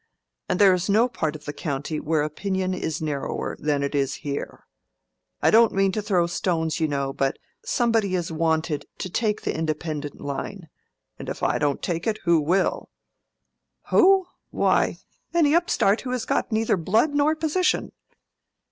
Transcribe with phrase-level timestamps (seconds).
[0.49, 4.15] And there is no part of the county where opinion is narrower than it is
[4.25, 9.55] here—I don't mean to throw stones, you know, but somebody is wanted to take the
[9.55, 10.69] independent line;
[11.19, 12.89] and if I don't take it, who will?"
[13.91, 14.25] "Who?
[14.49, 14.97] Why,
[15.35, 17.91] any upstart who has got neither blood nor position.